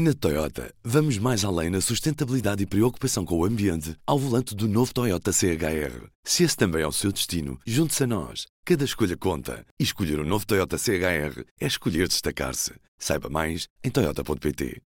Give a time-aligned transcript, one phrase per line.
[0.00, 4.68] Na Toyota, vamos mais além na sustentabilidade e preocupação com o ambiente ao volante do
[4.68, 6.06] novo Toyota CHR.
[6.22, 8.46] Se esse também é o seu destino, junte-se a nós.
[8.64, 9.66] Cada escolha conta.
[9.76, 12.74] E escolher o um novo Toyota CHR é escolher destacar-se.
[12.96, 14.80] Saiba mais em Toyota.pt.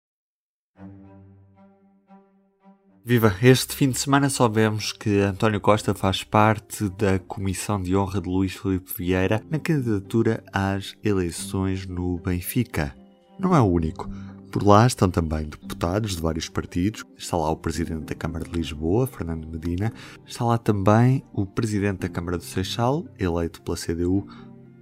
[3.03, 3.35] Viva!
[3.43, 8.29] Este fim de semana soubemos que António Costa faz parte da Comissão de Honra de
[8.29, 12.95] Luís Filipe Vieira na candidatura às eleições no Benfica.
[13.39, 14.07] Não é o único.
[14.51, 17.05] Por lá estão também deputados de vários partidos.
[17.17, 19.93] Está lá o presidente da Câmara de Lisboa, Fernando Medina.
[20.27, 24.27] Está lá também o presidente da Câmara do Seixal, eleito pela CDU.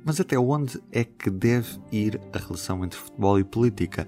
[0.05, 4.07] Mas até onde é que deve ir a relação entre futebol e política?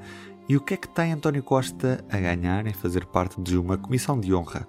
[0.48, 3.76] E o que é que tem António Costa a ganhar em fazer parte de uma
[3.76, 4.66] comissão de honra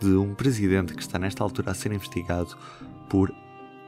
[0.00, 2.56] de um presidente que está nesta altura a ser investigado
[3.08, 3.32] por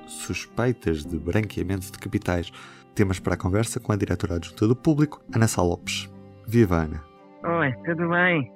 [0.06, 2.52] suspeitas de branqueamento de capitais?
[2.94, 6.13] Temas para a conversa com a diretora adjunta do Público, Ana Sá Lopes.
[6.46, 7.02] Viva Ana.
[7.44, 8.50] Oi, tudo bem?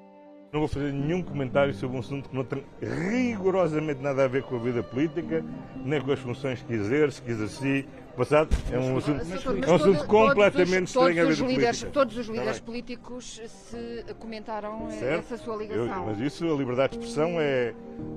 [0.52, 4.43] Não vou fazer nenhum comentário sobre um assunto que não tem rigorosamente nada a ver
[4.45, 5.45] com a vida política,
[5.85, 7.87] nem com as funções que exerce, que exerci.
[8.16, 9.21] Passado é um assunto,
[9.65, 11.90] é um assunto completamente estranho a vida líderes, política.
[11.93, 15.18] Todos os líderes políticos se comentaram Certo?
[15.20, 16.07] essa sua Eu- ligação.
[16.07, 17.74] mas isso, a liberdade de expressão é,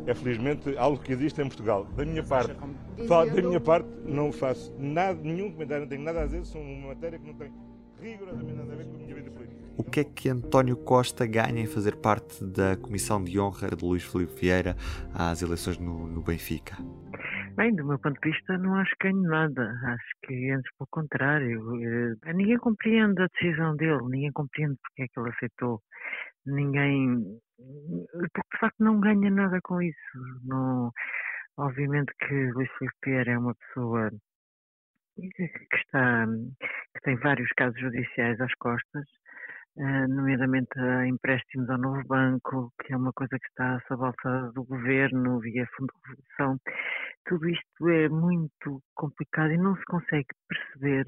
[0.08, 1.86] é felizmente algo que existe em Portugal.
[1.96, 6.26] Da minha parte, da minha parte, não faço nada, nenhum comentário, não tenho nada a
[6.26, 7.52] dizer sobre uma matéria que não tem
[8.02, 9.61] rigorosamente nada a ver com a minha vida política.
[9.78, 13.84] O que é que António Costa ganha em fazer parte da comissão de honra de
[13.84, 14.76] Luís Filipe Vieira
[15.14, 16.76] às eleições no, no Benfica?
[17.56, 19.74] Bem, do meu ponto de vista, não acho que ganho nada.
[19.86, 21.60] Acho que, antes, pelo contrário,
[22.26, 25.82] eh, ninguém compreende a decisão dele, ninguém compreende porque é que ele aceitou.
[26.46, 27.40] Ninguém.
[28.12, 29.98] Porque, de facto, não ganha nada com isso.
[30.46, 30.92] Não,
[31.58, 34.10] obviamente que Luís Filipe Vieira é uma pessoa
[35.18, 36.26] que está.
[36.96, 39.06] que tem vários casos judiciais às costas.
[39.78, 44.52] Eh, nomeadamente a empréstimos ao novo banco, que é uma coisa que está sob alçada
[44.54, 46.60] do governo via fundo de resolução.
[47.26, 51.06] Tudo isto é muito complicado e não se consegue perceber,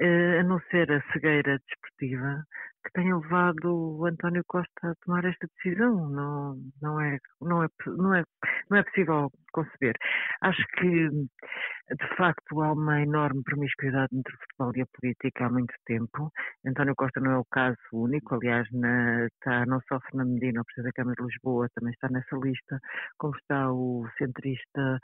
[0.00, 2.44] eh, a não ser a cegueira desportiva,
[2.86, 6.08] que tenha levado o António Costa a tomar esta decisão.
[6.08, 8.24] Não, não, é, não, é, não, é,
[8.70, 9.94] não é possível conceber.
[10.42, 15.50] Acho que, de facto, há uma enorme promiscuidade entre o futebol e a política há
[15.50, 16.30] muito tempo.
[16.64, 20.64] António Costa não é o caso único, aliás, na, está não só Fernando Medina, o
[20.64, 22.78] Presidente da Câmara de Lisboa, também está nessa lista,
[23.18, 25.00] como está o centrista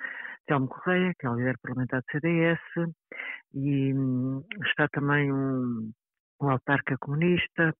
[0.46, 2.60] Telmo Correia, que é o líder parlamentar do CDS,
[3.54, 5.90] e hum, está também um,
[6.42, 7.74] um autarca comunista.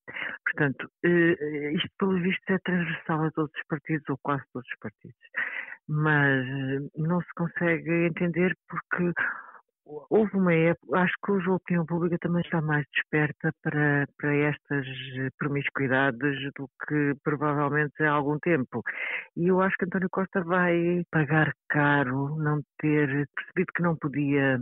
[0.45, 4.69] Portanto, eh, eh, isto, pelo visto, é transversal a todos os partidos, ou quase todos
[4.69, 5.19] os partidos.
[5.89, 9.13] Mas eh, não se consegue entender porque
[9.85, 14.35] houve uma época, acho que hoje a opinião pública também está mais desperta para, para
[14.35, 18.83] estas eh, promiscuidades do que provavelmente há algum tempo.
[19.37, 24.61] E eu acho que António Costa vai pagar caro não ter percebido que não podia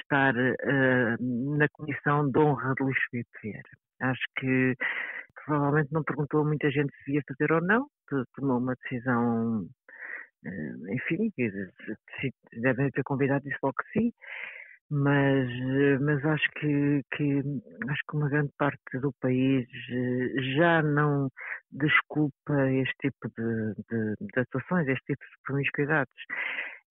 [0.00, 3.70] estar eh, na comissão de honra de Luís Filipe Vieira.
[4.00, 4.74] Acho que
[5.46, 7.86] provavelmente não perguntou a muita gente se devia fazer ou não,
[8.34, 9.66] tomou uma decisão,
[10.90, 11.50] enfim, que
[12.20, 14.12] se- devem ter convidado isso logo que sim,
[14.90, 17.40] mas, eh, mas acho que, que
[17.90, 21.28] acho que uma grande parte do país eh, já não
[21.72, 26.14] desculpa este tipo de, de, de atuações, este tipo de promiscuidades.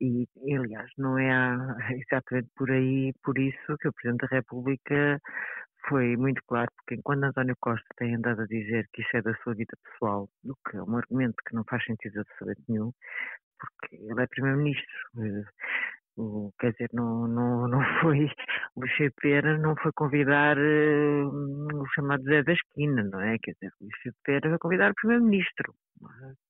[0.02, 0.28] E,
[0.58, 1.30] aliás, não é
[2.06, 5.20] exatamente por aí, por isso que o Presidente da República
[5.88, 9.34] foi muito claro, porque enquanto António Costa tem andado a dizer que isso é da
[9.44, 12.92] sua vida pessoal, o que é um argumento que não faz sentido absolutamente nenhum,
[13.60, 14.86] porque ele é Primeiro-Ministro.
[15.20, 15.46] eh,
[16.60, 18.30] Quer dizer, não, não, não foi,
[18.76, 18.82] o
[19.22, 23.38] Vieira não foi convidar eh, o chamado Zé da Esquina, não é?
[23.40, 23.88] Quer dizer, o
[24.26, 25.74] Vieira foi convidar o Primeiro-Ministro,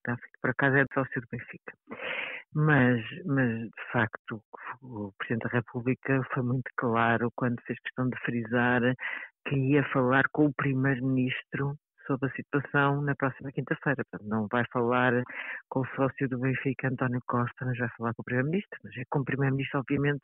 [0.03, 1.73] tá, que por acaso é sócio do Benfica.
[2.53, 4.41] Mas, mas, de facto,
[4.81, 8.81] o Presidente da República foi muito claro quando fez questão de frisar
[9.47, 14.03] que ia falar com o Primeiro-Ministro sobre a situação na próxima quinta-feira.
[14.21, 15.23] Não vai falar
[15.69, 18.79] com o sócio do Benfica, António Costa, mas vai falar com o Primeiro-Ministro.
[18.83, 20.21] Mas é com o Primeiro-Ministro, obviamente,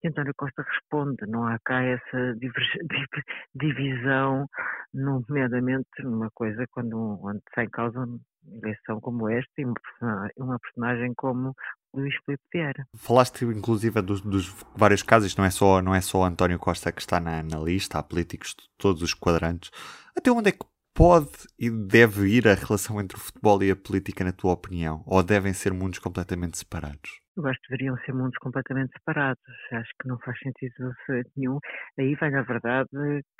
[0.00, 1.26] que António Costa responde.
[1.28, 2.34] Não há cá essa
[3.54, 4.46] divisão,
[4.92, 8.18] nomeadamente numa coisa quando onde está em causa uma
[8.62, 11.54] eleição como esta e uma persona- uma personagem como
[11.94, 12.86] Luís Filipe Vieira.
[12.96, 17.00] Falaste inclusive dos, dos vários casos, não é só, não é só António Costa que
[17.00, 19.70] está na, na lista, há políticos de todos os quadrantes.
[20.16, 20.64] Até onde é que
[20.96, 21.28] pode
[21.58, 25.04] e deve ir a relação entre o futebol e a política, na tua opinião?
[25.06, 27.20] Ou devem ser mundos completamente separados?
[27.36, 29.42] Eu acho que deveriam ser mundos completamente separados.
[29.72, 30.90] Acho que não faz sentido
[31.36, 31.58] nenhum.
[31.98, 32.88] Aí vai, na verdade,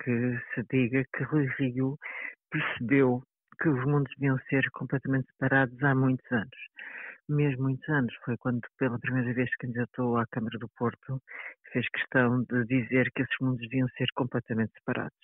[0.05, 1.97] que se diga que Rui Rio
[2.51, 3.23] percebeu
[3.59, 6.59] que os mundos deviam ser completamente separados há muitos anos.
[7.29, 8.15] Mesmo muitos anos.
[8.25, 11.21] Foi quando, pela primeira vez, se candidatou à Câmara do Porto,
[11.73, 15.19] fez questão de dizer que esses mundos deviam ser completamente separados.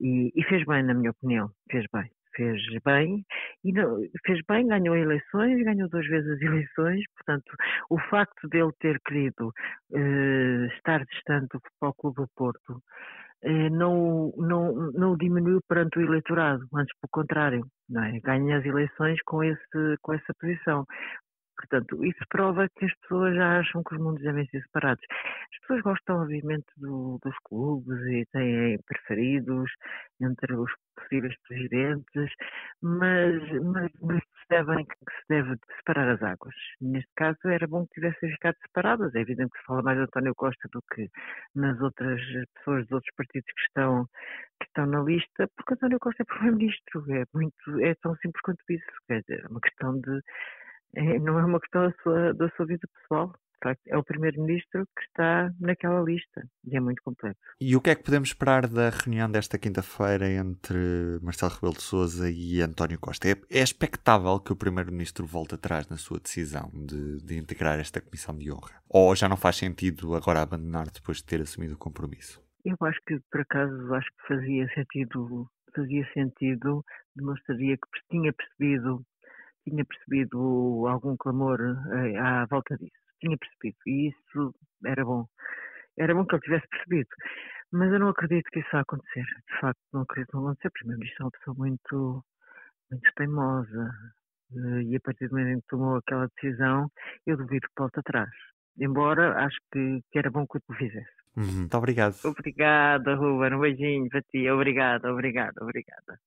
[0.00, 1.50] E, e fez bem, na minha opinião.
[1.70, 3.24] Fez bem fez bem
[3.64, 7.50] e não, fez bem, ganhou eleições, ganhou duas vezes as eleições, portanto,
[7.90, 12.82] o facto dele ter querido uh, estar distante do Futebol Clube do Porto
[13.44, 18.20] uh, não, não, não diminuiu perante o eleitorado, antes pelo contrário, não é?
[18.20, 20.84] ganha as eleições com, esse, com essa posição.
[21.56, 25.04] Portanto, isso prova que as pessoas já acham que os mundos devem ser separados.
[25.52, 29.70] As pessoas gostam, obviamente, do, dos clubes e têm preferidos
[30.20, 32.30] entre os possíveis presidentes,
[32.82, 36.54] mas, mas, mas percebem que se deve separar as águas.
[36.80, 39.14] Neste caso, era bom que tivessem ficado separadas.
[39.14, 41.08] É evidente que se fala mais de António Costa do que
[41.54, 42.20] nas outras
[42.54, 44.06] pessoas dos outros partidos que estão,
[44.60, 47.04] que estão na lista, porque António Costa é primeiro-ministro.
[47.12, 48.86] É, muito, é tão simples quanto isso.
[49.06, 50.20] Quer dizer, é uma questão de
[50.94, 53.32] é, não é uma questão da sua, da sua vida pessoal.
[53.86, 57.40] É o primeiro-ministro que está naquela lista e é muito complexo.
[57.60, 60.78] E o que é que podemos esperar da reunião desta quinta-feira entre
[61.22, 63.28] Marcelo Rebelo de Sousa e António Costa?
[63.28, 68.00] É, é expectável que o primeiro-ministro volte atrás na sua decisão de, de integrar esta
[68.00, 68.80] comissão de honra?
[68.88, 72.40] Ou já não faz sentido agora abandonar depois de ter assumido o compromisso?
[72.64, 76.84] Eu acho que, por acaso, acho que fazia sentido, fazia sentido,
[77.16, 79.02] demonstraria que tinha percebido
[79.68, 82.92] tinha percebido algum clamor eh, à volta disso.
[83.20, 83.76] Tinha percebido.
[83.86, 84.54] E isso
[84.84, 85.26] era bom.
[85.98, 87.08] Era bom que ele tivesse percebido.
[87.72, 89.24] Mas eu não acredito que isso vá acontecer.
[89.24, 90.70] De facto, não acredito que não acontecer.
[90.70, 92.24] Primeiro, isto é uma pessoa muito,
[92.90, 93.90] muito teimosa.
[94.52, 96.90] Eh, e a partir do momento em que tomou aquela decisão,
[97.26, 98.30] eu duvido que volte atrás.
[98.78, 101.16] Embora acho que, que era bom que o fizesse.
[101.36, 102.14] Uhum, muito obrigado.
[102.24, 103.54] Obrigada, Ruben.
[103.54, 104.48] Um beijinho para ti.
[104.48, 106.18] Obrigada, obrigada, obrigada.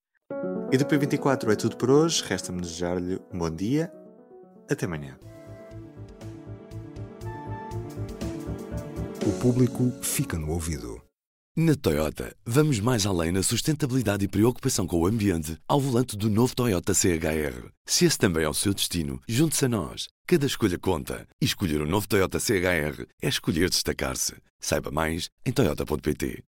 [0.72, 2.24] E do P24 é tudo por hoje.
[2.24, 3.92] Resta-me desejar-lhe um bom dia.
[4.70, 5.18] Até amanhã.
[9.26, 11.02] O público fica no ouvido.
[11.58, 16.30] Na Toyota, vamos mais além na sustentabilidade e preocupação com o ambiente ao volante do
[16.30, 17.70] novo Toyota CHR.
[17.86, 20.08] Se esse também é o seu destino, junte-se a nós.
[20.28, 21.28] Cada escolha conta.
[21.42, 24.36] E escolher o um novo Toyota CHR é escolher destacar-se.
[24.60, 26.44] Saiba mais em Toyota.pt.